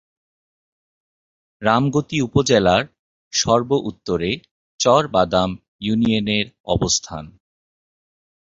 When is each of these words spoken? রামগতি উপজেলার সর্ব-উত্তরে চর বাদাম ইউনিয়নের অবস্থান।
রামগতি 1.61 2.17
উপজেলার 2.21 2.83
সর্ব-উত্তরে 3.33 4.31
চর 4.79 5.03
বাদাম 5.07 5.49
ইউনিয়নের 5.81 6.45
অবস্থান। 6.65 7.25